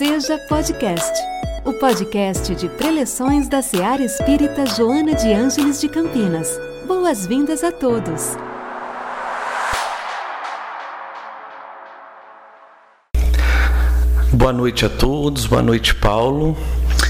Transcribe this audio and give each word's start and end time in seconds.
Seja 0.00 0.38
Podcast, 0.48 1.12
o 1.62 1.74
podcast 1.74 2.54
de 2.54 2.70
preleções 2.70 3.50
da 3.50 3.60
Seara 3.60 4.02
Espírita 4.02 4.64
Joana 4.64 5.14
de 5.14 5.30
Ângeles 5.30 5.78
de 5.78 5.90
Campinas. 5.90 6.58
Boas-vindas 6.86 7.62
a 7.62 7.70
todos. 7.70 8.34
Boa 14.32 14.54
noite 14.54 14.86
a 14.86 14.88
todos, 14.88 15.44
boa 15.44 15.60
noite, 15.60 15.94
Paulo. 15.94 16.56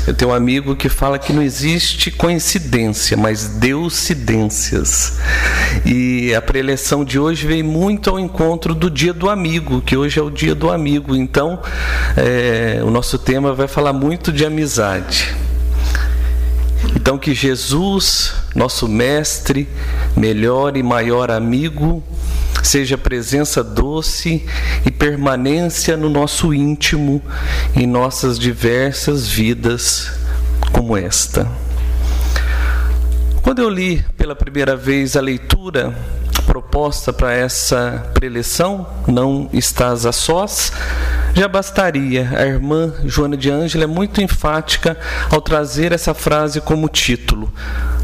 Eu 0.07 0.15
tenho 0.15 0.31
um 0.31 0.35
amigo 0.35 0.75
que 0.75 0.89
fala 0.89 1.19
que 1.19 1.33
não 1.33 1.43
existe 1.43 2.11
coincidência, 2.11 3.17
mas 3.17 3.47
deucidências. 3.47 5.19
E 5.85 6.35
a 6.35 6.41
preleção 6.41 7.05
de 7.05 7.19
hoje 7.19 7.47
veio 7.47 7.65
muito 7.65 8.09
ao 8.09 8.19
encontro 8.19 8.75
do 8.75 8.91
Dia 8.91 9.13
do 9.13 9.29
Amigo, 9.29 9.83
que 9.83 9.97
hoje 9.97 10.19
é 10.19 10.23
o 10.23 10.31
Dia 10.31 10.55
do 10.55 10.71
Amigo. 10.71 11.15
Então, 11.15 11.61
é, 12.17 12.81
o 12.83 12.91
nosso 12.91 13.19
tema 13.19 13.53
vai 13.53 13.69
falar 13.69 13.93
muito 13.93 14.33
de 14.33 14.45
amizade. 14.45 15.35
Então, 16.97 17.19
que 17.19 17.35
Jesus, 17.35 18.33
nosso 18.55 18.89
mestre, 18.89 19.69
melhor 20.17 20.77
e 20.77 20.83
maior 20.83 21.31
amigo, 21.31 22.03
seja 22.63 22.99
presença 22.99 23.63
doce 23.63 24.45
e 24.85 24.91
permanência 24.91 25.97
no 25.97 26.09
nosso 26.09 26.53
íntimo, 26.55 27.23
em 27.75 27.87
nossas 27.87 28.39
diversas 28.39 29.27
vidas 29.27 30.11
como 30.73 30.97
esta. 30.97 31.47
Quando 33.43 33.61
eu 33.61 33.69
li 33.69 34.05
pela 34.17 34.37
primeira 34.37 34.77
vez 34.77 35.17
a 35.17 35.21
leitura 35.21 35.95
proposta 36.47 37.13
para 37.13 37.33
essa 37.33 38.11
preleção, 38.13 38.87
Não 39.07 39.49
Estás 39.53 40.05
a 40.05 40.13
Sós, 40.13 40.73
já 41.35 41.47
bastaria. 41.47 42.29
A 42.37 42.45
irmã 42.45 42.93
Joana 43.05 43.37
de 43.37 43.51
Ângela 43.51 43.85
é 43.85 43.87
muito 43.87 44.21
enfática 44.21 44.97
ao 45.31 45.41
trazer 45.41 45.93
essa 45.93 46.13
frase 46.13 46.61
como 46.61 46.89
título. 46.89 47.53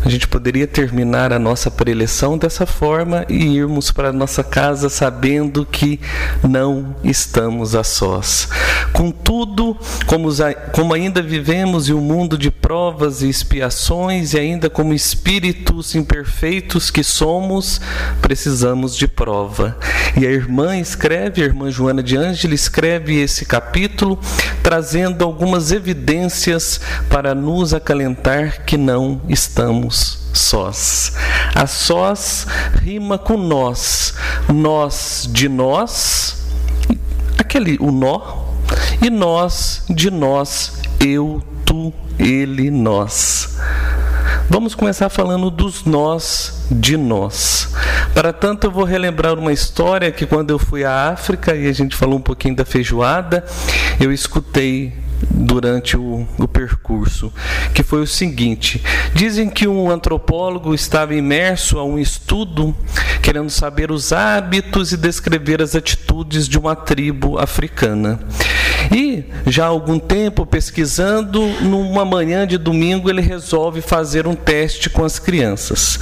A 0.07 0.09
gente 0.09 0.29
poderia 0.29 0.69
terminar 0.69 1.33
a 1.33 1.39
nossa 1.39 1.69
preleção 1.69 2.39
dessa 2.39 2.65
forma 2.65 3.27
e 3.29 3.57
irmos 3.57 3.91
para 3.91 4.13
nossa 4.13 4.45
casa 4.45 4.89
sabendo 4.89 5.67
que 5.67 5.99
não 6.49 6.95
estamos 7.03 7.75
a 7.75 7.83
sós. 7.83 8.49
Contudo, 8.93 9.77
como, 10.07 10.29
como 10.73 10.95
ainda 10.95 11.21
vivemos 11.21 11.89
em 11.89 11.93
um 11.93 12.01
mundo 12.01 12.39
de 12.39 12.53
provas 12.53 13.21
e 13.21 13.29
expiações, 13.29 14.33
e 14.33 14.39
ainda 14.39 14.71
como 14.71 14.95
espíritos 14.95 15.97
imperfeitos 15.97 16.89
que 16.89 17.03
somos, 17.03 17.81
precisamos 18.23 18.97
de 18.97 19.09
prova. 19.09 19.77
E 20.17 20.25
a 20.25 20.31
irmã 20.31 20.79
escreve, 20.79 21.43
a 21.43 21.47
irmã 21.47 21.69
Joana 21.69 22.03
de 22.03 22.17
Ângela 22.17 22.55
escreve 22.55 23.21
esse 23.21 23.45
capítulo, 23.45 24.21
trazendo 24.63 25.25
algumas 25.25 25.73
evidências 25.73 26.81
para 27.11 27.35
nos 27.35 27.75
acalentar 27.75 28.65
que 28.65 28.77
não 28.77 29.21
estamos 29.29 29.96
sós. 30.33 31.13
A 31.55 31.67
sós 31.67 32.47
rima 32.83 33.19
com 33.19 33.37
nós. 33.37 34.15
Nós 34.53 35.29
de 35.31 35.49
nós, 35.49 36.47
aquele 37.39 37.77
o 37.81 37.91
nó, 37.91 38.47
e 39.03 39.11
nós 39.11 39.85
de 39.89 40.11
nós, 40.11 40.81
eu, 41.01 41.43
tu, 41.65 41.93
ele, 42.19 42.71
nós. 42.71 43.57
Vamos 44.49 44.75
começar 44.75 45.09
falando 45.09 45.51
dos 45.51 45.85
nós 45.85 46.67
de 46.71 46.97
nós. 46.97 47.75
Para 48.15 48.33
tanto, 48.33 48.67
eu 48.67 48.71
vou 48.71 48.85
relembrar 48.85 49.39
uma 49.39 49.53
história 49.53 50.11
que 50.13 50.25
quando 50.25 50.51
eu 50.51 50.59
fui 50.59 50.85
à 50.85 51.11
África 51.11 51.55
e 51.55 51.67
a 51.67 51.73
gente 51.73 51.97
falou 51.97 52.19
um 52.19 52.23
pouquinho 52.23 52.55
da 52.55 52.65
feijoada, 52.65 53.45
eu 54.01 54.13
escutei 54.13 54.93
durante 55.31 55.97
o, 55.97 56.27
o, 56.39 56.49
percurso, 56.49 57.33
que 57.75 57.83
foi 57.83 58.03
o 58.03 58.07
seguinte: 58.07 58.83
dizem 59.15 59.49
que 59.49 59.67
um 59.67 59.91
antropólogo 59.91 60.75
estava 60.75 61.15
imerso 61.15 61.79
a 61.79 61.85
um 61.85 61.99
estudo 61.99 62.77
querendo 63.23 63.51
saber 63.51 63.91
os 63.91 64.13
hábitos 64.13 64.93
e 64.93 64.97
descrever 64.97 65.61
as 65.61 65.75
atitudes 65.75 66.49
de 66.49 66.59
uma 66.59 66.77
tribo 66.77 67.39
africana. 67.39 68.21
E 68.95 69.25
já 69.47 69.65
há 69.65 69.69
algum 69.69 69.99
tempo 69.99 70.47
pesquisando, 70.47 71.41
numa 71.63 72.05
manhã 72.05 72.47
de 72.47 72.59
domingo 72.59 73.09
ele 73.09 73.21
resolve 73.21 73.81
fazer 73.81 74.27
um 74.27 74.35
teste 74.35 74.91
com 74.91 75.05
as 75.05 75.19
crianças. 75.19 75.99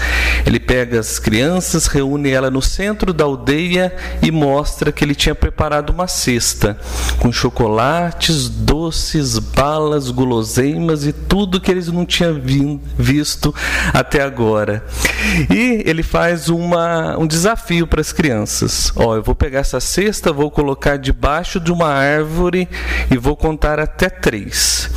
Ele 0.46 0.60
pega 0.60 1.00
as 1.00 1.18
crianças, 1.18 1.86
reúne 1.86 2.30
ela 2.30 2.50
no 2.50 2.60
centro 2.60 3.12
da 3.12 3.24
aldeia 3.24 3.94
e 4.22 4.30
mostra 4.30 4.92
que 4.92 5.04
ele 5.04 5.14
tinha 5.14 5.34
preparado 5.34 5.90
uma 5.90 6.06
cesta 6.06 6.76
com 7.18 7.32
chocolates, 7.32 8.48
doces, 8.48 9.38
balas, 9.38 10.10
guloseimas 10.10 11.06
e 11.06 11.12
tudo 11.12 11.60
que 11.60 11.70
eles 11.70 11.88
não 11.88 12.04
tinham 12.04 12.40
visto 12.98 13.54
até 13.92 14.22
agora. 14.22 14.84
E 15.50 15.82
ele 15.86 16.02
faz 16.02 16.48
uma, 16.48 17.16
um 17.18 17.26
desafio 17.26 17.86
para 17.86 18.00
as 18.00 18.12
crianças. 18.12 18.92
Ó, 18.96 19.16
eu 19.16 19.22
vou 19.22 19.34
pegar 19.34 19.60
essa 19.60 19.80
cesta, 19.80 20.32
vou 20.32 20.50
colocar 20.50 20.96
debaixo 20.96 21.58
de 21.58 21.72
uma 21.72 21.88
árvore 21.88 22.68
e 23.10 23.16
vou 23.16 23.36
contar 23.36 23.78
até 23.78 24.08
três. 24.08 24.90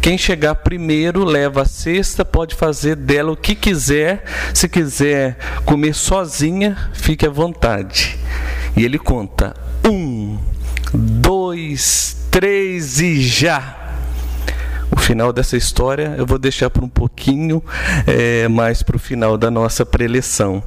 Quem 0.00 0.18
chegar 0.18 0.54
primeiro 0.56 1.24
leva 1.24 1.62
a 1.62 1.64
cesta, 1.64 2.24
pode 2.24 2.54
fazer 2.54 2.94
dela 2.94 3.32
o 3.32 3.36
que 3.36 3.54
quiser. 3.54 4.24
Se 4.52 4.68
quiser 4.68 5.38
comer 5.64 5.94
sozinha, 5.94 6.90
fique 6.92 7.26
à 7.26 7.30
vontade. 7.30 8.18
E 8.76 8.84
ele 8.84 8.98
conta: 8.98 9.54
um, 9.88 10.38
dois, 10.92 12.16
três 12.30 13.00
e 13.00 13.22
já! 13.22 13.83
O 14.94 14.96
final 14.96 15.32
dessa 15.32 15.56
história 15.56 16.14
eu 16.16 16.24
vou 16.24 16.38
deixar 16.38 16.70
para 16.70 16.84
um 16.84 16.88
pouquinho 16.88 17.62
é, 18.06 18.46
mais 18.46 18.82
para 18.82 18.96
o 18.96 18.98
final 18.98 19.36
da 19.36 19.50
nossa 19.50 19.84
preleção. 19.84 20.62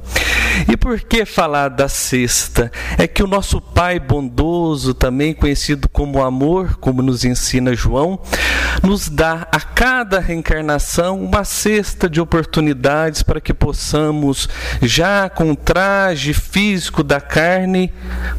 E 0.70 0.76
por 0.76 1.00
que 1.00 1.24
falar 1.24 1.68
da 1.68 1.88
sexta? 1.88 2.70
É 2.98 3.06
que 3.06 3.22
o 3.22 3.26
nosso 3.26 3.60
Pai 3.60 3.98
bondoso, 4.00 4.92
também 4.92 5.32
conhecido 5.32 5.88
como 5.88 6.22
amor, 6.22 6.76
como 6.78 7.00
nos 7.00 7.24
ensina 7.24 7.74
João, 7.74 8.20
nos 8.82 9.08
dá 9.08 9.46
a 9.52 9.60
cada 9.60 10.18
reencarnação 10.18 11.22
uma 11.22 11.44
cesta 11.44 12.08
de 12.08 12.20
oportunidades 12.20 13.22
para 13.22 13.40
que 13.40 13.54
possamos, 13.54 14.48
já 14.82 15.28
com 15.28 15.52
o 15.52 15.56
traje 15.56 16.34
físico 16.34 17.02
da 17.02 17.20
carne, 17.20 17.92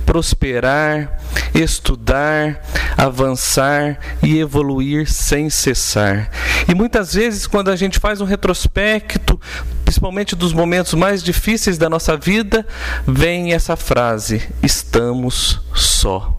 prosperar, 0.05 1.17
estudar, 1.53 2.61
avançar 2.97 3.97
e 4.21 4.39
evoluir 4.39 5.09
sem 5.09 5.49
cessar. 5.49 5.78
E 6.67 6.75
muitas 6.75 7.13
vezes, 7.13 7.47
quando 7.47 7.69
a 7.69 7.75
gente 7.75 7.99
faz 7.99 8.21
um 8.21 8.25
retrospecto, 8.25 9.39
principalmente 9.83 10.35
dos 10.35 10.53
momentos 10.53 10.93
mais 10.93 11.23
difíceis 11.23 11.77
da 11.77 11.89
nossa 11.89 12.15
vida, 12.15 12.65
vem 13.07 13.53
essa 13.53 13.75
frase: 13.75 14.47
estamos 14.61 15.61
só. 15.73 16.38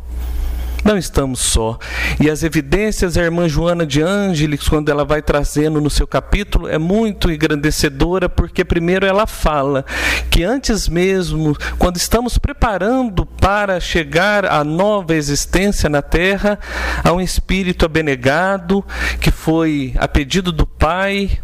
Não 0.85 0.97
estamos 0.97 1.41
só. 1.41 1.79
E 2.19 2.31
as 2.31 2.43
evidências, 2.43 3.17
a 3.17 3.23
irmã 3.23 3.49
Joana 3.49 3.87
de 3.87 4.01
Ângeles, 4.01 4.69
quando 4.69 4.89
ela 4.89 5.05
vai 5.05 5.21
trazendo 5.21 5.81
no 5.81 5.91
seu 5.91 6.07
capítulo, 6.07 6.69
é 6.69 6.79
muito 6.79 7.31
engrandecedora, 7.31 8.29
porque 8.29 8.65
primeiro 8.65 9.05
ela 9.05 9.27
fala 9.27 9.85
que 10.31 10.43
antes 10.43 10.89
mesmo, 10.89 11.57
quando 11.79 11.97
estamos 11.97 12.39
preparando 12.39 13.27
para 13.27 13.79
chegar 13.79 14.45
à 14.47 14.65
nova 14.65 15.15
existência 15.15 15.89
na 15.89 16.03
terra, 16.03 16.59
há 17.05 17.13
um 17.13 17.21
espírito 17.21 17.85
abnegado 17.85 18.85
que 19.21 19.31
foi 19.31 19.95
a 19.99 20.09
pedido 20.09 20.51
do 20.51 20.67
Pai, 20.67 21.39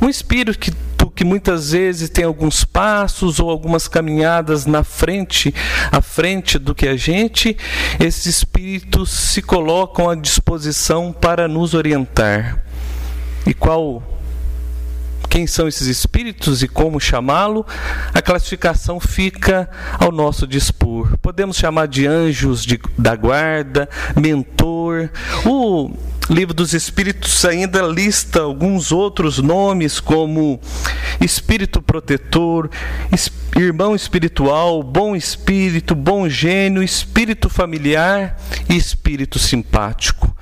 um 0.00 0.08
espírito 0.08 0.58
que 0.58 0.70
que 1.16 1.24
muitas 1.24 1.72
vezes 1.72 2.10
tem 2.10 2.26
alguns 2.26 2.62
passos 2.62 3.40
ou 3.40 3.50
algumas 3.50 3.88
caminhadas 3.88 4.66
na 4.66 4.84
frente, 4.84 5.52
à 5.90 6.02
frente 6.02 6.58
do 6.58 6.74
que 6.74 6.86
a 6.86 6.94
gente, 6.94 7.56
esses 7.98 8.26
espíritos 8.26 9.10
se 9.10 9.40
colocam 9.40 10.10
à 10.10 10.14
disposição 10.14 11.12
para 11.12 11.48
nos 11.48 11.72
orientar. 11.72 12.62
E 13.46 13.54
qual 13.54 14.02
quem 15.30 15.46
são 15.46 15.66
esses 15.66 15.86
espíritos 15.86 16.62
e 16.62 16.68
como 16.68 17.00
chamá-lo, 17.00 17.66
a 18.14 18.22
classificação 18.22 19.00
fica 19.00 19.68
ao 19.98 20.12
nosso 20.12 20.46
dispor. 20.46 21.16
Podemos 21.18 21.56
chamar 21.56 21.88
de 21.88 22.06
anjos 22.06 22.64
de, 22.64 22.80
da 22.96 23.16
guarda, 23.16 23.88
mentor. 24.14 25.10
O 25.44 25.90
Livro 26.28 26.52
dos 26.52 26.74
Espíritos 26.74 27.44
ainda 27.44 27.82
lista 27.82 28.40
alguns 28.40 28.90
outros 28.90 29.38
nomes, 29.38 30.00
como 30.00 30.60
espírito 31.20 31.80
protetor, 31.80 32.68
irmão 33.56 33.94
espiritual, 33.94 34.82
bom 34.82 35.14
espírito, 35.14 35.94
bom 35.94 36.28
gênio, 36.28 36.82
espírito 36.82 37.48
familiar 37.48 38.36
e 38.68 38.76
espírito 38.76 39.38
simpático. 39.38 40.36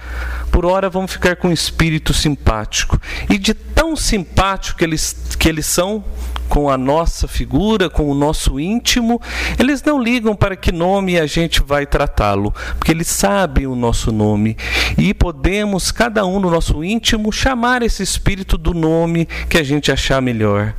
Por 0.50 0.64
hora 0.64 0.88
vamos 0.88 1.12
ficar 1.12 1.36
com 1.36 1.50
espírito 1.50 2.12
simpático. 2.12 3.00
E 3.28 3.38
de 3.38 3.54
tão 3.54 3.84
tão 3.84 3.96
simpático 3.96 4.78
que 4.78 4.84
eles, 4.84 5.36
que 5.38 5.48
eles 5.48 5.66
são 5.66 6.02
com 6.48 6.68
a 6.68 6.76
nossa 6.76 7.26
figura, 7.26 7.88
com 7.88 8.10
o 8.10 8.14
nosso 8.14 8.60
íntimo, 8.60 9.20
eles 9.58 9.82
não 9.82 10.00
ligam 10.00 10.36
para 10.36 10.56
que 10.56 10.70
nome 10.70 11.18
a 11.18 11.26
gente 11.26 11.62
vai 11.62 11.86
tratá-lo, 11.86 12.52
porque 12.78 12.92
eles 12.92 13.08
sabem 13.08 13.66
o 13.66 13.74
nosso 13.74 14.12
nome 14.12 14.56
e 14.98 15.14
podemos, 15.14 15.90
cada 15.90 16.24
um 16.26 16.38
no 16.38 16.50
nosso 16.50 16.84
íntimo, 16.84 17.32
chamar 17.32 17.82
esse 17.82 18.02
espírito 18.02 18.58
do 18.58 18.74
nome 18.74 19.26
que 19.48 19.58
a 19.58 19.62
gente 19.62 19.90
achar 19.90 20.20
melhor. 20.20 20.74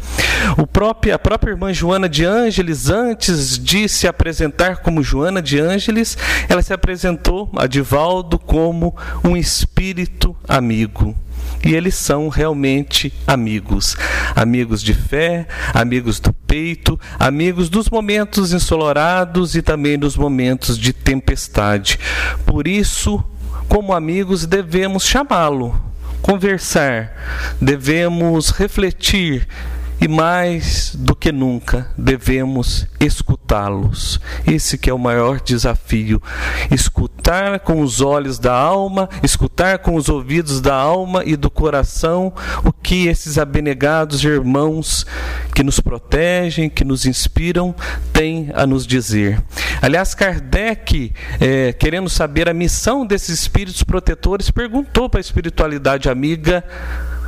O 0.57 0.67
próprio, 0.67 1.15
a 1.15 1.19
própria 1.19 1.51
irmã 1.51 1.73
Joana 1.73 2.07
de 2.07 2.23
Ângeles, 2.23 2.89
antes 2.89 3.57
de 3.57 3.89
se 3.89 4.07
apresentar 4.07 4.77
como 4.77 5.01
Joana 5.01 5.41
de 5.41 5.59
Ângeles, 5.59 6.17
ela 6.47 6.62
se 6.62 6.73
apresentou 6.73 7.50
a 7.57 7.65
Divaldo 7.65 8.38
como 8.38 8.95
um 9.23 9.35
espírito 9.35 9.55
amigo 10.48 11.16
e 11.63 11.74
eles 11.74 11.96
são 11.96 12.30
realmente 12.30 13.12
amigos. 13.25 13.98
Amigos 14.36 14.81
de 14.81 14.94
fé, 14.94 15.48
amigos 15.74 16.19
do 16.19 16.31
peito, 16.31 17.00
amigos 17.18 17.69
dos 17.69 17.90
momentos 17.90 18.54
ensolarados 18.54 19.56
e 19.56 19.62
também 19.62 19.98
dos 19.98 20.16
momentos 20.16 20.78
de 20.78 20.94
tempestade. 20.94 22.00
Por 22.46 22.68
isso, 22.68 23.24
como 23.68 23.94
amigos, 23.94 24.46
devemos 24.46 25.06
chamá-lo, 25.06 25.80
conversar, 26.22 27.12
devemos 27.60 28.51
refletir 28.51 29.48
e 30.00 30.07
mais 30.07 30.95
do 30.95 31.15
que 31.15 31.31
nunca 31.31 31.88
devemos 31.97 32.88
escutá-los. 33.00 34.19
Esse 34.45 34.77
que 34.77 34.89
é 34.89 34.94
o 34.94 35.00
maior 35.00 35.39
desafio, 35.39 36.21
escutar 36.71 37.59
com 37.59 37.81
os 37.81 38.01
olhos 38.01 38.38
da 38.39 38.53
alma, 38.53 39.09
escutar 39.24 39.80
com 39.80 39.95
os 39.95 40.09
ouvidos 40.09 40.62
da 40.62 40.75
alma 40.75 41.24
e 41.25 41.36
do 41.36 41.50
coração 41.50 42.33
o 42.63 42.71
que 42.71 43.07
esses 43.07 43.38
abnegados 43.38 44.24
irmãos 44.24 45.06
que 45.53 45.63
nos 45.63 45.80
protegem, 45.80 46.69
que 46.69 46.83
nos 46.83 47.06
inspiram, 47.06 47.74
têm 48.12 48.51
a 48.53 48.65
nos 48.65 48.86
dizer. 48.86 49.41
Aliás, 49.81 50.13
Kardec, 50.13 51.13
é, 51.39 51.74
querendo 51.74 52.09
saber 52.09 52.50
a 52.50 52.53
missão 52.53 53.06
desses 53.06 53.39
espíritos 53.39 53.83
protetores, 53.83 54.51
perguntou 54.51 55.09
para 55.09 55.19
a 55.19 55.21
espiritualidade 55.21 56.09
amiga 56.09 56.63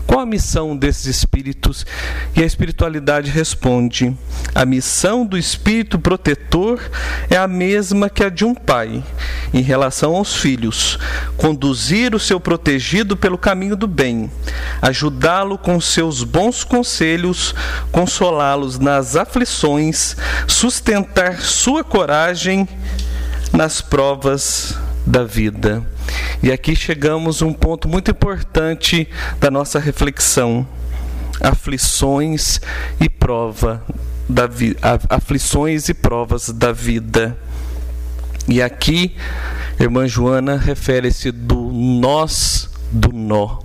qual 0.07 0.21
a 0.21 0.25
missão 0.25 0.75
desses 0.75 1.05
espíritos? 1.05 1.85
E 2.33 2.41
a 2.41 2.45
espiritualidade 2.45 3.29
responde: 3.29 4.15
a 4.55 4.65
missão 4.65 5.25
do 5.25 5.37
espírito 5.37 5.99
protetor 5.99 6.79
é 7.29 7.35
a 7.35 7.47
mesma 7.47 8.09
que 8.09 8.23
a 8.23 8.29
de 8.29 8.45
um 8.45 8.55
pai 8.55 9.03
em 9.53 9.61
relação 9.61 10.15
aos 10.15 10.35
filhos: 10.35 10.97
conduzir 11.35 12.15
o 12.15 12.19
seu 12.19 12.39
protegido 12.39 13.17
pelo 13.17 13.37
caminho 13.37 13.75
do 13.75 13.85
bem, 13.85 14.31
ajudá-lo 14.81 15.57
com 15.57 15.79
seus 15.81 16.23
bons 16.23 16.63
conselhos, 16.63 17.53
consolá-los 17.91 18.79
nas 18.79 19.17
aflições, 19.17 20.15
sustentar 20.47 21.41
sua 21.41 21.83
coragem 21.83 22.67
nas 23.51 23.81
provas 23.81 24.86
da 25.07 25.23
vida. 25.23 25.83
E 26.43 26.51
aqui 26.51 26.75
chegamos 26.75 27.41
a 27.41 27.45
um 27.45 27.53
ponto 27.53 27.87
muito 27.87 28.11
importante 28.11 29.07
da 29.39 29.49
nossa 29.49 29.79
reflexão: 29.79 30.67
aflições 31.41 32.59
e 32.99 33.09
prova 33.09 33.83
da 34.29 34.49
aflições 35.09 35.87
e 35.87 35.93
provas 35.93 36.49
da 36.49 36.73
vida. 36.73 37.37
E 38.47 38.61
aqui, 38.61 39.15
irmã 39.79 40.07
Joana 40.07 40.57
refere-se 40.57 41.31
do 41.31 41.71
nós 41.71 42.69
do 42.91 43.11
nó. 43.13 43.59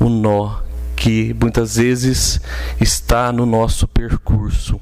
O 0.00 0.08
nó 0.08 0.62
que 1.02 1.34
muitas 1.34 1.74
vezes 1.78 2.40
está 2.80 3.32
no 3.32 3.44
nosso 3.44 3.88
percurso. 3.88 4.80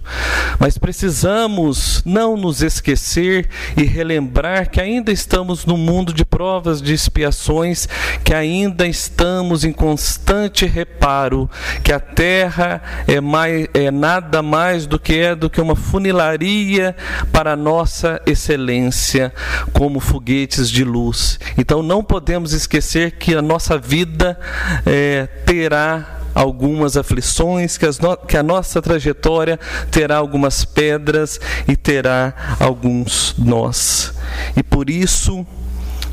Mas 0.58 0.76
precisamos 0.76 2.02
não 2.04 2.36
nos 2.36 2.60
esquecer 2.60 3.48
e 3.74 3.84
relembrar 3.84 4.68
que 4.68 4.82
ainda 4.82 5.10
estamos 5.10 5.64
no 5.64 5.78
mundo 5.78 6.12
de 6.12 6.22
provas, 6.26 6.82
de 6.82 6.92
expiações, 6.92 7.88
que 8.22 8.34
ainda 8.34 8.86
estamos 8.86 9.64
em 9.64 9.72
constante 9.72 10.66
reparo, 10.66 11.48
que 11.82 11.90
a 11.90 11.98
terra 11.98 12.82
é, 13.08 13.18
mais, 13.18 13.66
é 13.72 13.90
nada 13.90 14.42
mais 14.42 14.86
do 14.86 14.98
que 14.98 15.18
é 15.18 15.34
do 15.34 15.48
que 15.48 15.58
uma 15.58 15.74
funilaria 15.74 16.94
para 17.32 17.56
nossa 17.56 18.20
excelência, 18.26 19.32
como 19.72 20.00
foguetes 20.00 20.70
de 20.70 20.84
luz. 20.84 21.40
Então 21.56 21.82
não 21.82 22.04
podemos 22.04 22.52
esquecer 22.52 23.12
que 23.12 23.34
a 23.34 23.40
nossa 23.40 23.78
vida 23.78 24.38
é, 24.84 25.26
terá 25.46 26.09
algumas 26.34 26.96
aflições, 26.96 27.76
que, 27.76 27.86
no, 28.00 28.16
que, 28.16 28.36
a 28.36 28.42
nossa 28.42 28.80
trajetória 28.80 29.58
terá 29.90 30.16
algumas 30.16 30.64
pedras 30.64 31.40
e 31.66 31.76
terá 31.76 32.56
alguns 32.58 33.34
nós. 33.38 34.12
E 34.56 34.62
por 34.62 34.88
isso, 34.88 35.46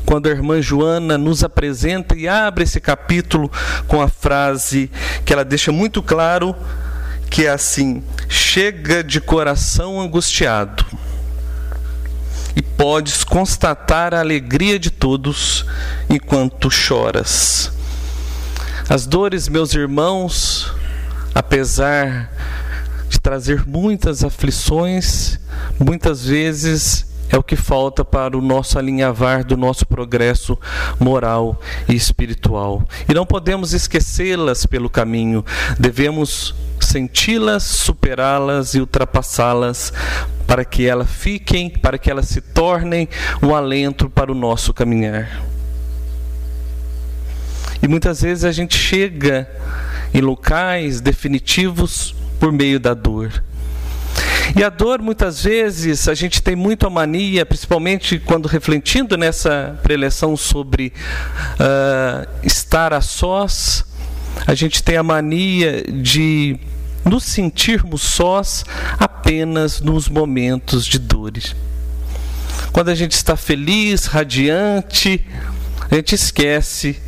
quando 0.04 0.26
a 0.26 0.30
irmã 0.30 0.60
Joana 0.60 1.18
nos 1.18 1.44
apresenta 1.44 2.16
e 2.16 2.26
abre 2.26 2.64
esse 2.64 2.80
capítulo 2.80 3.50
com 3.86 4.00
a 4.00 4.08
frase 4.08 4.90
que 5.24 5.32
ela 5.32 5.44
deixa 5.44 5.70
muito 5.70 6.02
claro, 6.02 6.54
que 7.30 7.46
é 7.46 7.50
assim: 7.50 8.02
chega 8.28 9.04
de 9.04 9.20
coração 9.20 10.00
angustiado. 10.00 10.84
E 12.56 12.62
podes 12.62 13.22
constatar 13.22 14.12
a 14.12 14.18
alegria 14.18 14.80
de 14.80 14.90
todos 14.90 15.64
enquanto 16.10 16.70
choras. 16.70 17.77
As 18.90 19.06
dores, 19.06 19.48
meus 19.48 19.74
irmãos, 19.74 20.72
apesar 21.34 22.32
de 23.10 23.20
trazer 23.20 23.66
muitas 23.66 24.24
aflições, 24.24 25.38
muitas 25.78 26.24
vezes 26.24 27.06
é 27.28 27.36
o 27.36 27.42
que 27.42 27.54
falta 27.54 28.02
para 28.02 28.34
o 28.34 28.40
nosso 28.40 28.78
alinhavar 28.78 29.44
do 29.44 29.58
nosso 29.58 29.86
progresso 29.86 30.58
moral 30.98 31.60
e 31.86 31.94
espiritual. 31.94 32.82
E 33.06 33.12
não 33.12 33.26
podemos 33.26 33.74
esquecê-las 33.74 34.64
pelo 34.64 34.88
caminho, 34.88 35.44
devemos 35.78 36.54
senti-las, 36.80 37.64
superá-las 37.64 38.74
e 38.74 38.80
ultrapassá-las 38.80 39.92
para 40.46 40.64
que 40.64 40.86
elas 40.86 41.10
fiquem, 41.10 41.68
para 41.68 41.98
que 41.98 42.10
elas 42.10 42.26
se 42.26 42.40
tornem 42.40 43.06
um 43.42 43.54
alento 43.54 44.08
para 44.08 44.32
o 44.32 44.34
nosso 44.34 44.72
caminhar. 44.72 45.57
E 47.82 47.88
muitas 47.88 48.22
vezes 48.22 48.44
a 48.44 48.52
gente 48.52 48.76
chega 48.76 49.48
em 50.12 50.20
locais 50.20 51.00
definitivos 51.00 52.14
por 52.40 52.52
meio 52.52 52.80
da 52.80 52.94
dor. 52.94 53.42
E 54.56 54.64
a 54.64 54.70
dor, 54.70 55.00
muitas 55.00 55.44
vezes, 55.44 56.08
a 56.08 56.14
gente 56.14 56.42
tem 56.42 56.56
muito 56.56 56.86
a 56.86 56.90
mania, 56.90 57.44
principalmente 57.44 58.18
quando 58.18 58.46
refletindo 58.46 59.16
nessa 59.16 59.78
preleção 59.82 60.36
sobre 60.36 60.92
uh, 61.54 62.28
estar 62.42 62.92
a 62.92 63.00
sós, 63.00 63.84
a 64.46 64.54
gente 64.54 64.82
tem 64.82 64.96
a 64.96 65.02
mania 65.02 65.82
de 65.82 66.58
nos 67.04 67.24
sentirmos 67.24 68.02
sós 68.02 68.64
apenas 68.98 69.80
nos 69.80 70.08
momentos 70.08 70.86
de 70.86 70.98
dores. 70.98 71.54
Quando 72.72 72.88
a 72.88 72.94
gente 72.94 73.12
está 73.12 73.36
feliz, 73.36 74.06
radiante, 74.06 75.24
a 75.90 75.94
gente 75.94 76.14
esquece 76.14 77.00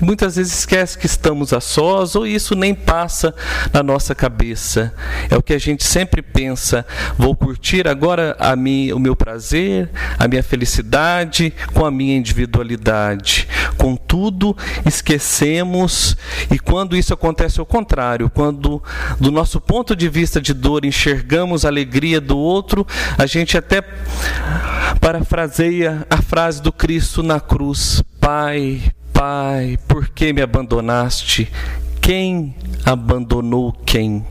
muitas 0.00 0.36
vezes 0.36 0.58
esquece 0.58 0.98
que 0.98 1.06
estamos 1.06 1.52
a 1.52 1.60
sós 1.60 2.14
ou 2.14 2.26
isso 2.26 2.54
nem 2.54 2.74
passa 2.74 3.34
na 3.72 3.82
nossa 3.82 4.14
cabeça. 4.14 4.94
É 5.30 5.36
o 5.36 5.42
que 5.42 5.52
a 5.52 5.58
gente 5.58 5.84
sempre 5.84 6.22
pensa: 6.22 6.86
vou 7.16 7.34
curtir 7.34 7.88
agora 7.88 8.36
a 8.38 8.54
mim, 8.56 8.92
o 8.92 8.98
meu 8.98 9.16
prazer, 9.16 9.90
a 10.18 10.28
minha 10.28 10.42
felicidade 10.42 11.52
com 11.72 11.84
a 11.84 11.90
minha 11.90 12.16
individualidade. 12.16 13.48
Contudo, 13.76 14.56
esquecemos 14.84 16.16
e 16.50 16.58
quando 16.58 16.96
isso 16.96 17.14
acontece 17.14 17.60
ao 17.60 17.66
contrário, 17.66 18.30
quando 18.30 18.82
do 19.20 19.30
nosso 19.30 19.60
ponto 19.60 19.94
de 19.94 20.08
vista 20.08 20.40
de 20.40 20.52
dor 20.52 20.84
enxergamos 20.84 21.64
a 21.64 21.68
alegria 21.68 22.20
do 22.20 22.36
outro, 22.36 22.86
a 23.16 23.26
gente 23.26 23.56
até 23.56 23.82
parafraseia 25.00 26.06
a 26.10 26.20
frase 26.22 26.62
do 26.62 26.72
Cristo 26.72 27.22
na 27.22 27.40
cruz: 27.40 28.02
Pai, 28.20 28.82
Pai, 29.18 29.76
por 29.88 30.10
que 30.10 30.32
me 30.32 30.40
abandonaste? 30.40 31.50
Quem 32.00 32.54
abandonou 32.84 33.72
quem? 33.72 34.24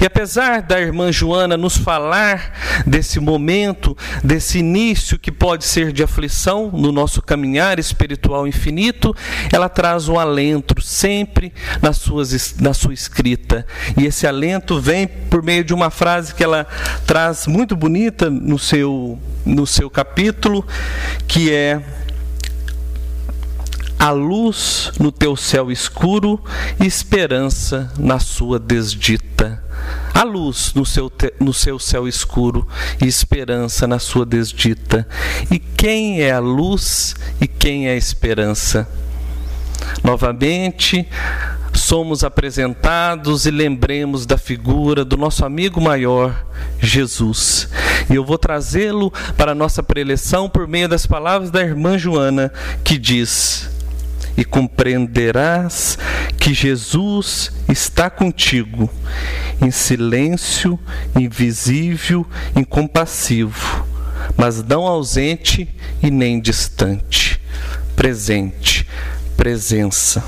E 0.00 0.04
apesar 0.04 0.60
da 0.60 0.80
irmã 0.80 1.12
Joana 1.12 1.56
nos 1.56 1.76
falar 1.76 2.52
desse 2.84 3.20
momento, 3.20 3.96
desse 4.24 4.58
início 4.58 5.16
que 5.16 5.30
pode 5.30 5.64
ser 5.64 5.92
de 5.92 6.02
aflição 6.02 6.68
no 6.72 6.90
nosso 6.90 7.22
caminhar 7.22 7.78
espiritual 7.78 8.44
infinito, 8.44 9.14
ela 9.52 9.68
traz 9.68 10.08
um 10.08 10.18
alento 10.18 10.82
sempre 10.82 11.52
suas, 11.92 12.56
na 12.58 12.74
sua 12.74 12.92
escrita. 12.92 13.64
E 13.96 14.04
esse 14.04 14.26
alento 14.26 14.80
vem 14.80 15.06
por 15.06 15.44
meio 15.44 15.62
de 15.62 15.72
uma 15.72 15.90
frase 15.90 16.34
que 16.34 16.42
ela 16.42 16.66
traz 17.06 17.46
muito 17.46 17.76
bonita 17.76 18.28
no 18.28 18.58
seu, 18.58 19.16
no 19.46 19.64
seu 19.64 19.88
capítulo, 19.88 20.66
que 21.28 21.52
é 21.52 21.80
a 24.04 24.10
luz 24.10 24.92
no 25.00 25.10
teu 25.10 25.34
céu 25.34 25.72
escuro 25.72 26.38
e 26.78 26.84
esperança 26.84 27.90
na 27.98 28.18
sua 28.18 28.58
desdita. 28.58 29.64
A 30.12 30.22
luz 30.22 30.74
no 30.74 30.84
seu, 30.84 31.10
no 31.40 31.54
seu 31.54 31.78
céu 31.78 32.06
escuro 32.06 32.68
e 33.02 33.06
esperança 33.06 33.86
na 33.86 33.98
sua 33.98 34.26
desdita. 34.26 35.08
E 35.50 35.58
quem 35.58 36.20
é 36.20 36.32
a 36.32 36.38
luz 36.38 37.16
e 37.40 37.48
quem 37.48 37.88
é 37.88 37.92
a 37.92 37.96
esperança? 37.96 38.86
Novamente, 40.02 41.08
somos 41.72 42.22
apresentados 42.24 43.46
e 43.46 43.50
lembremos 43.50 44.26
da 44.26 44.36
figura 44.36 45.02
do 45.02 45.16
nosso 45.16 45.46
amigo 45.46 45.80
maior, 45.80 46.44
Jesus. 46.78 47.70
E 48.10 48.16
eu 48.16 48.24
vou 48.24 48.36
trazê-lo 48.36 49.10
para 49.34 49.52
a 49.52 49.54
nossa 49.54 49.82
preleção 49.82 50.46
por 50.46 50.68
meio 50.68 50.90
das 50.90 51.06
palavras 51.06 51.50
da 51.50 51.62
irmã 51.62 51.96
Joana, 51.96 52.52
que 52.84 52.98
diz: 52.98 53.72
E 54.36 54.44
compreenderás 54.44 55.96
que 56.38 56.52
Jesus 56.52 57.52
está 57.68 58.10
contigo, 58.10 58.90
em 59.60 59.70
silêncio, 59.70 60.78
invisível, 61.18 62.26
incompassivo, 62.56 63.86
mas 64.36 64.62
não 64.62 64.86
ausente 64.86 65.68
e 66.02 66.10
nem 66.10 66.40
distante, 66.40 67.40
presente, 67.94 68.86
presença. 69.36 70.22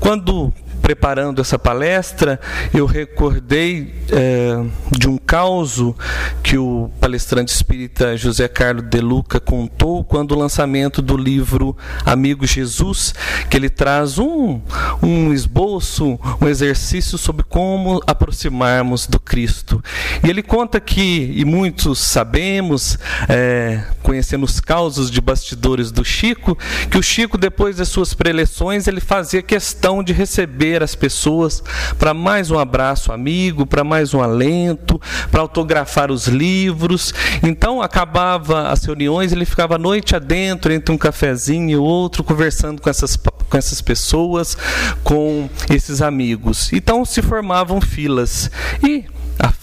Quando 0.00 0.52
preparando 0.82 1.40
essa 1.40 1.58
palestra, 1.58 2.40
eu 2.74 2.84
recordei 2.84 3.94
é, 4.10 4.62
de 4.90 5.08
um 5.08 5.16
caso 5.16 5.96
que 6.42 6.58
o 6.58 6.90
palestrante 7.00 7.54
espírita 7.54 8.16
José 8.16 8.48
Carlos 8.48 8.84
De 8.90 9.00
Luca 9.00 9.38
contou 9.38 10.02
quando 10.04 10.32
o 10.32 10.38
lançamento 10.38 11.00
do 11.00 11.16
livro 11.16 11.76
Amigo 12.04 12.46
Jesus, 12.46 13.14
que 13.48 13.56
ele 13.56 13.70
traz 13.70 14.18
um, 14.18 14.60
um 15.00 15.32
esboço, 15.32 16.18
um 16.40 16.48
exercício 16.48 17.16
sobre 17.16 17.44
como 17.44 18.02
aproximarmos 18.06 19.06
do 19.06 19.20
Cristo. 19.20 19.82
E 20.24 20.28
ele 20.28 20.42
conta 20.42 20.80
que, 20.80 21.32
e 21.34 21.44
muitos 21.44 22.00
sabemos, 22.00 22.98
é, 23.28 23.84
conhecendo 24.02 24.44
os 24.44 24.58
causos 24.58 25.10
de 25.10 25.20
bastidores 25.20 25.92
do 25.92 26.04
Chico, 26.04 26.58
que 26.90 26.98
o 26.98 27.02
Chico, 27.02 27.38
depois 27.38 27.76
das 27.76 27.88
suas 27.88 28.12
preleções, 28.14 28.88
ele 28.88 29.00
fazia 29.00 29.42
questão 29.42 30.02
de 30.02 30.12
receber 30.12 30.71
as 30.80 30.94
pessoas 30.94 31.60
para 31.98 32.14
mais 32.14 32.52
um 32.52 32.58
abraço 32.58 33.10
amigo, 33.10 33.66
para 33.66 33.82
mais 33.82 34.14
um 34.14 34.22
alento, 34.22 35.00
para 35.28 35.40
autografar 35.40 36.12
os 36.12 36.28
livros. 36.28 37.12
Então 37.42 37.82
acabava 37.82 38.68
as 38.68 38.84
reuniões, 38.84 39.32
ele 39.32 39.44
ficava 39.44 39.74
a 39.74 39.78
noite 39.78 40.14
adentro 40.14 40.72
entre 40.72 40.94
um 40.94 40.98
cafezinho 40.98 41.70
e 41.70 41.76
outro 41.76 42.22
conversando 42.22 42.80
com 42.80 42.88
essas 42.88 43.16
com 43.16 43.58
essas 43.58 43.82
pessoas, 43.82 44.56
com 45.04 45.50
esses 45.68 46.00
amigos. 46.00 46.72
Então 46.72 47.04
se 47.04 47.20
formavam 47.20 47.82
filas. 47.82 48.50
E 48.82 49.04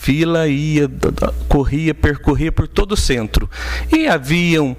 fila 0.10 0.48
ia, 0.48 0.90
corria, 1.48 1.94
percorria 1.94 2.52
por 2.52 2.68
todo 2.68 2.94
o 2.94 2.98
centro. 2.98 3.48
E 3.96 4.08
haviam 4.08 4.76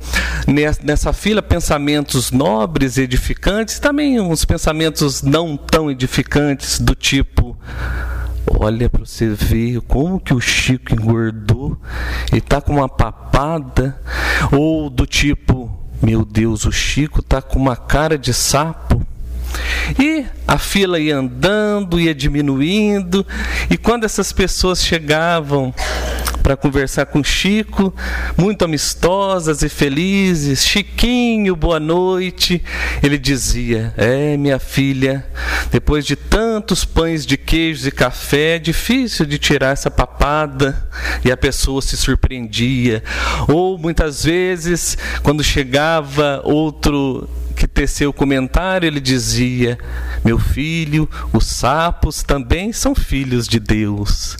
nessa 0.82 1.12
fila 1.12 1.40
pensamentos 1.40 2.32
nobres 2.32 2.96
e 2.96 3.02
edificantes, 3.02 3.78
também 3.78 4.18
uns 4.18 4.44
pensamentos 4.44 5.22
não 5.22 5.56
tão 5.56 5.88
edificantes, 5.88 6.80
do 6.80 6.96
tipo. 6.96 7.56
Olha 8.58 8.90
para 8.90 9.04
você 9.04 9.28
ver 9.28 9.80
como 9.82 10.18
que 10.18 10.34
o 10.34 10.40
Chico 10.40 10.94
engordou, 10.94 11.80
ele 12.32 12.40
tá 12.40 12.60
com 12.60 12.72
uma 12.72 12.88
papada, 12.88 14.00
ou 14.50 14.90
do 14.90 15.06
tipo, 15.06 15.70
meu 16.02 16.24
Deus, 16.24 16.64
o 16.64 16.72
Chico 16.72 17.22
tá 17.22 17.40
com 17.40 17.56
uma 17.56 17.76
cara 17.76 18.18
de 18.18 18.34
sapo. 18.34 18.89
E 19.98 20.24
a 20.46 20.58
fila 20.58 20.98
ia 20.98 21.16
andando, 21.16 22.00
ia 22.00 22.14
diminuindo, 22.14 23.26
e 23.68 23.76
quando 23.76 24.04
essas 24.04 24.32
pessoas 24.32 24.84
chegavam 24.84 25.74
para 26.42 26.56
conversar 26.56 27.06
com 27.06 27.22
Chico, 27.22 27.94
muito 28.36 28.64
amistosas 28.64 29.62
e 29.62 29.68
felizes, 29.68 30.66
Chiquinho, 30.66 31.54
boa 31.54 31.78
noite, 31.78 32.62
ele 33.02 33.18
dizia: 33.18 33.94
É, 33.96 34.36
minha 34.36 34.58
filha, 34.58 35.24
depois 35.70 36.04
de 36.04 36.16
tantos 36.16 36.84
pães 36.84 37.24
de 37.24 37.36
queijos 37.36 37.86
e 37.86 37.90
café, 37.90 38.56
é 38.56 38.58
difícil 38.58 39.26
de 39.26 39.38
tirar 39.38 39.72
essa 39.72 39.90
papada, 39.90 40.88
e 41.24 41.30
a 41.30 41.36
pessoa 41.36 41.80
se 41.82 41.96
surpreendia. 41.96 43.02
Ou 43.46 43.78
muitas 43.78 44.24
vezes, 44.24 44.96
quando 45.22 45.44
chegava 45.44 46.40
outro 46.44 47.28
que 47.54 47.66
teceu 47.66 48.10
o 48.10 48.12
comentário, 48.12 48.86
ele 48.86 49.00
dizia: 49.00 49.78
Meu 50.24 50.38
filho, 50.38 51.08
os 51.32 51.46
sapos 51.46 52.22
também 52.22 52.72
são 52.72 52.94
filhos 52.94 53.46
de 53.46 53.60
Deus. 53.60 54.36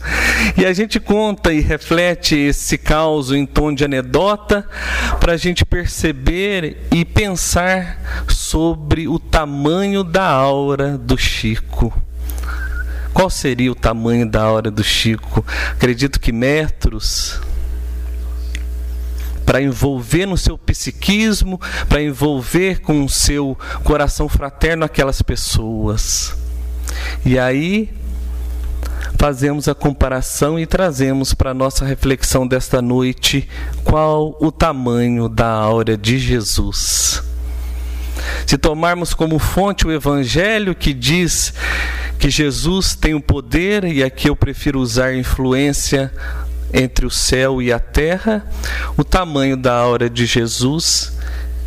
E 0.56 0.64
a 0.64 0.72
gente 0.72 0.98
conta 0.98 1.52
e 1.52 1.60
reflete 1.60 2.36
esse 2.36 2.78
caos 2.78 3.30
em 3.32 3.44
tom 3.44 3.74
de 3.74 3.84
anedota 3.84 4.66
para 5.18 5.34
a 5.34 5.36
gente 5.36 5.64
perceber 5.64 6.78
e 6.92 7.04
pensar 7.04 8.24
sobre 8.28 9.06
o 9.06 9.18
tamanho 9.18 10.02
da 10.02 10.26
aura 10.26 10.96
do 10.96 11.16
Chico. 11.16 11.92
Qual 13.12 13.28
seria 13.28 13.72
o 13.72 13.74
tamanho 13.74 14.28
da 14.28 14.42
aura 14.42 14.70
do 14.70 14.84
Chico? 14.84 15.44
Acredito 15.72 16.20
que 16.20 16.32
metros, 16.32 17.40
para 19.50 19.60
envolver 19.60 20.26
no 20.26 20.38
seu 20.38 20.56
psiquismo, 20.56 21.60
para 21.88 22.00
envolver 22.00 22.82
com 22.82 23.04
o 23.04 23.08
seu 23.08 23.58
coração 23.82 24.28
fraterno 24.28 24.84
aquelas 24.84 25.20
pessoas. 25.22 26.36
E 27.26 27.36
aí 27.36 27.90
fazemos 29.18 29.66
a 29.66 29.74
comparação 29.74 30.56
e 30.56 30.66
trazemos 30.66 31.34
para 31.34 31.50
a 31.50 31.54
nossa 31.54 31.84
reflexão 31.84 32.46
desta 32.46 32.80
noite 32.80 33.48
qual 33.82 34.36
o 34.40 34.52
tamanho 34.52 35.28
da 35.28 35.50
aura 35.50 35.96
de 35.96 36.16
Jesus. 36.16 37.20
Se 38.46 38.56
tomarmos 38.56 39.12
como 39.12 39.36
fonte 39.40 39.84
o 39.84 39.90
Evangelho 39.90 40.76
que 40.76 40.94
diz 40.94 41.52
que 42.20 42.30
Jesus 42.30 42.94
tem 42.94 43.14
o 43.14 43.20
poder, 43.20 43.82
e 43.82 44.04
aqui 44.04 44.30
eu 44.30 44.36
prefiro 44.36 44.78
usar 44.78 45.12
influência 45.12 46.12
entre 46.72 47.06
o 47.06 47.10
céu 47.10 47.60
e 47.60 47.72
a 47.72 47.78
terra, 47.78 48.46
o 48.96 49.04
tamanho 49.04 49.56
da 49.56 49.74
aura 49.74 50.08
de 50.08 50.26
Jesus 50.26 51.12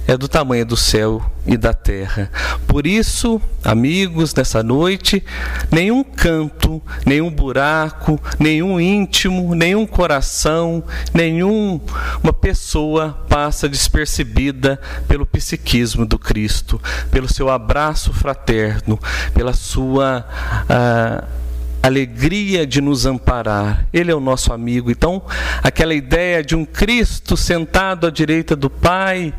é 0.08 0.18
do 0.18 0.28
tamanho 0.28 0.66
do 0.66 0.76
céu 0.76 1.24
e 1.46 1.56
da 1.56 1.74
terra. 1.74 2.30
Por 2.68 2.86
isso, 2.86 3.42
amigos, 3.64 4.34
nessa 4.36 4.62
noite, 4.62 5.24
nenhum 5.72 6.04
canto, 6.04 6.82
nenhum 7.06 7.32
buraco, 7.32 8.20
nenhum 8.40 8.80
íntimo, 8.80 9.56
nenhum 9.56 9.86
coração, 9.86 10.84
nenhuma 11.14 12.34
pessoa 12.40 13.26
passa 13.30 13.70
despercebida 13.70 14.80
pelo 15.08 15.26
psiquismo 15.26 16.06
do 16.06 16.20
Cristo, 16.20 16.82
pelo 17.12 17.32
seu 17.32 17.50
abraço 17.50 18.14
fraterno, 18.14 19.00
pela 19.34 19.54
sua. 19.54 20.26
Uh, 20.64 21.43
alegria 21.84 22.66
de 22.66 22.80
nos 22.80 23.06
amparar. 23.06 23.86
Ele 23.92 24.10
é 24.10 24.16
o 24.16 24.22
nosso 24.22 24.54
amigo. 24.54 24.90
Então, 24.90 25.22
aquela 25.62 25.94
ideia 25.94 26.42
de 26.42 26.56
um 26.56 26.64
Cristo 26.64 27.36
sentado 27.36 28.08
à 28.08 28.10
direita 28.10 28.56
do 28.56 28.70
Pai, 28.70 29.34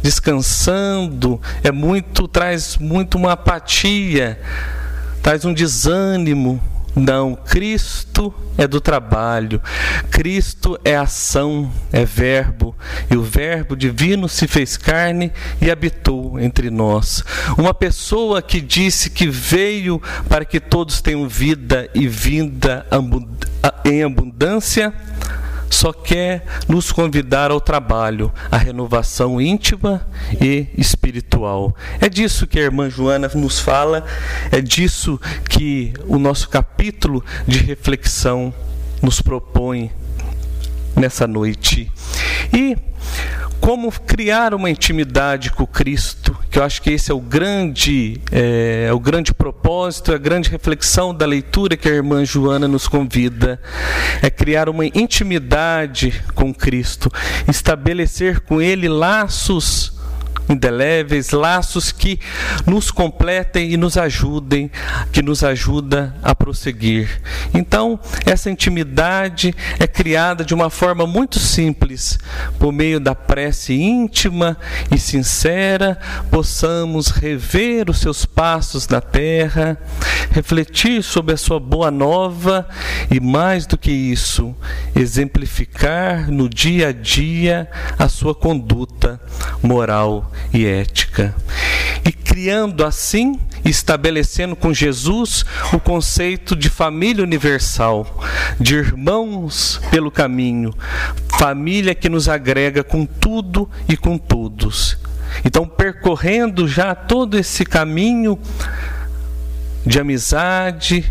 descansando, 0.00 1.40
é 1.64 1.72
muito 1.72 2.28
traz 2.28 2.78
muito 2.78 3.18
uma 3.18 3.32
apatia, 3.32 4.40
traz 5.20 5.44
um 5.44 5.52
desânimo, 5.52 6.62
não, 6.94 7.34
Cristo 7.34 8.32
é 8.58 8.66
do 8.66 8.80
trabalho, 8.80 9.60
Cristo 10.10 10.78
é 10.84 10.94
ação, 10.94 11.72
é 11.90 12.04
verbo, 12.04 12.76
e 13.10 13.16
o 13.16 13.22
Verbo 13.22 13.74
divino 13.74 14.28
se 14.28 14.46
fez 14.46 14.76
carne 14.76 15.32
e 15.60 15.70
habitou 15.70 16.38
entre 16.38 16.70
nós. 16.70 17.24
Uma 17.56 17.72
pessoa 17.72 18.42
que 18.42 18.60
disse 18.60 19.08
que 19.08 19.26
veio 19.26 20.00
para 20.28 20.44
que 20.44 20.60
todos 20.60 21.00
tenham 21.00 21.26
vida 21.28 21.88
e 21.94 22.06
vinda 22.06 22.86
em 23.84 24.02
abundância 24.02 24.92
só 25.74 25.92
quer 25.92 26.44
nos 26.68 26.92
convidar 26.92 27.50
ao 27.50 27.60
trabalho, 27.60 28.32
à 28.50 28.56
renovação 28.56 29.40
íntima 29.40 30.06
e 30.40 30.66
espiritual. 30.76 31.74
É 32.00 32.08
disso 32.08 32.46
que 32.46 32.58
a 32.58 32.62
irmã 32.62 32.88
Joana 32.88 33.30
nos 33.34 33.58
fala, 33.58 34.04
é 34.50 34.60
disso 34.60 35.20
que 35.48 35.92
o 36.06 36.18
nosso 36.18 36.48
capítulo 36.48 37.24
de 37.46 37.58
reflexão 37.58 38.52
nos 39.02 39.20
propõe 39.20 39.90
nessa 41.02 41.26
noite. 41.26 41.90
E 42.54 42.76
como 43.60 43.90
criar 43.92 44.54
uma 44.54 44.70
intimidade 44.70 45.50
com 45.50 45.66
Cristo, 45.66 46.36
que 46.48 46.58
eu 46.58 46.64
acho 46.64 46.80
que 46.80 46.90
esse 46.90 47.10
é 47.10 47.14
o 47.14 47.20
grande, 47.20 48.20
é, 48.30 48.86
é, 48.88 48.92
o 48.92 49.00
grande 49.00 49.34
propósito, 49.34 50.12
a 50.12 50.18
grande 50.18 50.48
reflexão 50.48 51.12
da 51.12 51.26
leitura 51.26 51.76
que 51.76 51.88
a 51.88 51.92
irmã 51.92 52.24
Joana 52.24 52.68
nos 52.68 52.86
convida, 52.86 53.60
é 54.22 54.30
criar 54.30 54.68
uma 54.68 54.86
intimidade 54.86 56.22
com 56.34 56.54
Cristo, 56.54 57.10
estabelecer 57.48 58.40
com 58.40 58.60
Ele 58.60 58.88
laços 58.88 59.92
indeléveis, 60.48 61.30
laços 61.30 61.92
que 61.92 62.18
nos 62.66 62.90
completem 62.90 63.72
e 63.72 63.76
nos 63.76 63.96
ajudem, 63.96 64.70
que 65.12 65.22
nos 65.22 65.42
ajuda 65.44 66.14
a 66.22 66.34
prosseguir. 66.34 67.20
Então, 67.54 67.98
essa 68.26 68.50
intimidade 68.50 69.54
é 69.78 69.86
criada 69.86 70.44
de 70.44 70.54
uma 70.54 70.70
forma 70.70 71.06
muito 71.06 71.38
simples, 71.38 72.18
por 72.58 72.72
meio 72.72 72.98
da 72.98 73.14
prece 73.14 73.74
íntima 73.74 74.56
e 74.90 74.98
sincera, 74.98 75.98
possamos 76.30 77.08
rever 77.08 77.90
os 77.90 77.98
seus 77.98 78.24
passos 78.24 78.88
na 78.88 79.00
terra, 79.00 79.78
refletir 80.30 81.02
sobre 81.02 81.34
a 81.34 81.36
sua 81.36 81.60
boa 81.60 81.90
nova 81.90 82.68
e 83.10 83.20
mais 83.20 83.66
do 83.66 83.76
que 83.76 83.90
isso, 83.90 84.54
exemplificar 84.94 86.30
no 86.30 86.48
dia 86.48 86.88
a 86.88 86.92
dia 86.92 87.68
a 87.98 88.08
sua 88.08 88.34
conduta 88.34 89.20
moral 89.62 90.31
e 90.52 90.66
ética. 90.66 91.34
E 92.04 92.12
criando 92.12 92.84
assim, 92.84 93.38
estabelecendo 93.64 94.56
com 94.56 94.72
Jesus 94.74 95.44
o 95.72 95.78
conceito 95.78 96.56
de 96.56 96.68
família 96.68 97.22
universal, 97.22 98.22
de 98.58 98.74
irmãos 98.74 99.80
pelo 99.90 100.10
caminho, 100.10 100.74
família 101.38 101.94
que 101.94 102.08
nos 102.08 102.28
agrega 102.28 102.82
com 102.82 103.06
tudo 103.06 103.70
e 103.88 103.96
com 103.96 104.18
todos. 104.18 104.98
Então, 105.44 105.66
percorrendo 105.66 106.68
já 106.68 106.94
todo 106.94 107.38
esse 107.38 107.64
caminho 107.64 108.38
de 109.84 109.98
amizade, 109.98 111.10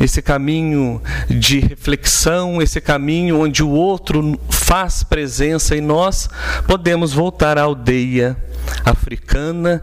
esse 0.00 0.20
caminho 0.20 1.00
de 1.28 1.60
reflexão, 1.60 2.60
esse 2.60 2.80
caminho 2.80 3.40
onde 3.40 3.62
o 3.62 3.70
outro 3.70 4.38
faz 4.50 5.02
presença 5.02 5.76
em 5.76 5.80
nós, 5.80 6.28
podemos 6.66 7.12
voltar 7.12 7.58
à 7.58 7.62
aldeia 7.62 8.36
africana 8.84 9.82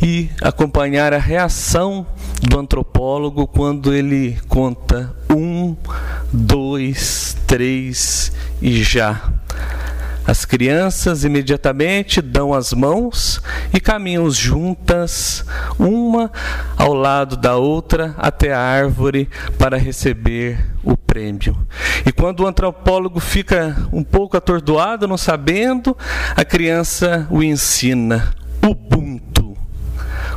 e 0.00 0.30
acompanhar 0.40 1.12
a 1.12 1.18
reação 1.18 2.06
do 2.42 2.58
antropólogo 2.58 3.46
quando 3.46 3.92
ele 3.92 4.38
conta 4.48 5.14
um, 5.30 5.76
dois, 6.32 7.36
três 7.46 8.32
e 8.60 8.82
já. 8.82 9.32
As 10.26 10.44
crianças 10.44 11.24
imediatamente 11.24 12.22
dão 12.22 12.54
as 12.54 12.72
mãos 12.72 13.42
e 13.74 13.80
caminham 13.80 14.30
juntas, 14.30 15.44
uma 15.78 16.30
ao 16.76 16.94
lado 16.94 17.36
da 17.36 17.56
outra, 17.56 18.14
até 18.16 18.52
a 18.52 18.60
árvore 18.60 19.28
para 19.58 19.76
receber 19.76 20.58
o 20.82 20.96
prêmio. 20.96 21.56
E 22.06 22.12
quando 22.12 22.40
o 22.40 22.46
antropólogo 22.46 23.18
fica 23.18 23.76
um 23.92 24.04
pouco 24.04 24.36
atordoado, 24.36 25.08
não 25.08 25.16
sabendo, 25.16 25.96
a 26.36 26.44
criança 26.44 27.26
o 27.30 27.42
ensina: 27.42 28.32
Ubuntu. 28.64 29.56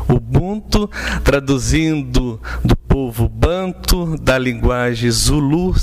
Ubuntu, 0.07 0.89
traduzindo 1.23 2.39
do 2.63 2.75
povo 2.75 3.27
banto, 3.27 4.17
da 4.17 4.37
linguagem 4.37 5.09
zulu, 5.09 5.75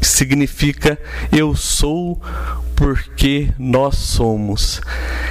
significa 0.00 0.98
eu 1.32 1.54
sou 1.54 2.20
porque 2.76 3.48
nós 3.58 3.96
somos. 3.96 4.80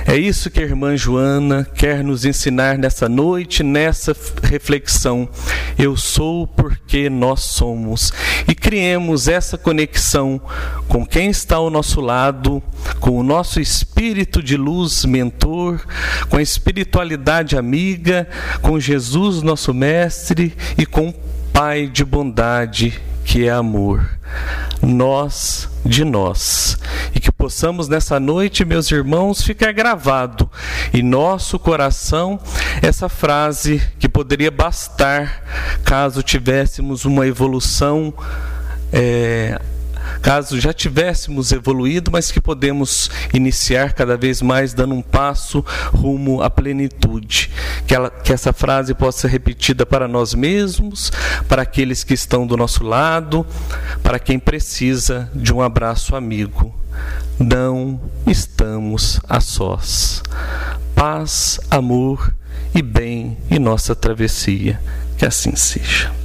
É 0.05 0.17
isso 0.17 0.49
que 0.49 0.59
a 0.59 0.63
irmã 0.63 0.97
Joana 0.97 1.63
quer 1.63 2.03
nos 2.03 2.25
ensinar 2.25 2.77
nessa 2.77 3.07
noite, 3.07 3.63
nessa 3.63 4.15
reflexão. 4.43 5.29
Eu 5.77 5.95
sou 5.95 6.47
porque 6.47 7.09
nós 7.09 7.41
somos. 7.41 8.11
E 8.47 8.55
criemos 8.55 9.27
essa 9.27 9.57
conexão 9.57 10.41
com 10.87 11.05
quem 11.05 11.29
está 11.29 11.57
ao 11.57 11.69
nosso 11.69 12.01
lado, 12.01 12.61
com 12.99 13.11
o 13.11 13.23
nosso 13.23 13.61
espírito 13.61 14.41
de 14.41 14.57
luz 14.57 15.05
mentor, 15.05 15.85
com 16.29 16.37
a 16.37 16.41
espiritualidade 16.41 17.55
amiga, 17.55 18.27
com 18.61 18.79
Jesus, 18.79 19.43
nosso 19.43 19.73
mestre, 19.73 20.53
e 20.77 20.85
com 20.85 21.09
o 21.09 21.35
Pai 21.53 21.87
de 21.87 22.03
bondade 22.03 23.01
que 23.25 23.47
é 23.47 23.51
amor. 23.51 24.07
Nós 24.81 25.67
de 25.83 26.05
nós. 26.05 26.77
E 27.13 27.19
que 27.19 27.31
possamos 27.31 27.87
nessa 27.87 28.19
noite, 28.19 28.63
meus 28.63 28.89
irmãos, 28.91 29.41
ficar 29.41 29.71
gravado 29.71 30.49
em 30.93 31.01
nosso 31.01 31.59
coração 31.59 32.39
essa 32.81 33.09
frase 33.09 33.81
que 33.99 34.07
poderia 34.07 34.51
bastar 34.51 35.43
caso 35.83 36.21
tivéssemos 36.21 37.03
uma 37.03 37.27
evolução. 37.27 38.13
É, 38.93 39.59
caso 40.21 40.59
já 40.59 40.73
tivéssemos 40.73 41.51
evoluído, 41.51 42.11
mas 42.11 42.31
que 42.31 42.41
podemos 42.41 43.09
iniciar 43.33 43.93
cada 43.93 44.17
vez 44.17 44.41
mais 44.41 44.73
dando 44.73 44.95
um 44.95 45.01
passo 45.01 45.63
rumo 45.93 46.41
à 46.41 46.49
plenitude. 46.49 47.51
Que, 47.87 47.95
ela, 47.95 48.09
que 48.09 48.33
essa 48.33 48.51
frase 48.51 48.93
possa 48.93 49.21
ser 49.21 49.27
repetida 49.29 49.85
para 49.85 50.07
nós 50.07 50.33
mesmos, 50.33 51.11
para 51.47 51.61
aqueles 51.61 52.03
que 52.03 52.13
estão 52.13 52.45
do 52.45 52.57
nosso 52.57 52.83
lado, 52.83 53.45
para 54.03 54.19
quem 54.19 54.39
precisa 54.39 55.29
de 55.33 55.53
um 55.53 55.61
abraço 55.61 56.15
amigo. 56.15 56.73
Não 57.39 57.99
estamos 58.25 59.19
a 59.27 59.39
sós. 59.41 60.23
Paz, 60.95 61.59
amor 61.69 62.33
e 62.73 62.81
bem 62.81 63.37
em 63.49 63.59
nossa 63.59 63.95
travessia. 63.95 64.79
Que 65.17 65.25
assim 65.25 65.55
seja. 65.55 66.24